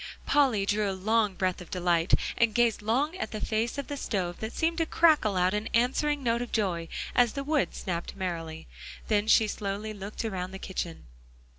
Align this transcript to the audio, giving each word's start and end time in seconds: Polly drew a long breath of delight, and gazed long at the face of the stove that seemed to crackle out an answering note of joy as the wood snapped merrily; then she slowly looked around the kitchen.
Polly 0.25 0.65
drew 0.65 0.89
a 0.89 0.93
long 0.97 1.35
breath 1.35 1.61
of 1.61 1.69
delight, 1.69 2.15
and 2.35 2.55
gazed 2.55 2.81
long 2.81 3.15
at 3.17 3.29
the 3.29 3.39
face 3.39 3.77
of 3.77 3.85
the 3.85 3.95
stove 3.95 4.39
that 4.39 4.51
seemed 4.51 4.79
to 4.79 4.87
crackle 4.87 5.37
out 5.37 5.53
an 5.53 5.69
answering 5.75 6.23
note 6.23 6.41
of 6.41 6.51
joy 6.51 6.87
as 7.13 7.33
the 7.33 7.43
wood 7.43 7.75
snapped 7.75 8.15
merrily; 8.15 8.65
then 9.09 9.27
she 9.27 9.45
slowly 9.47 9.93
looked 9.93 10.25
around 10.25 10.49
the 10.53 10.57
kitchen. 10.57 11.05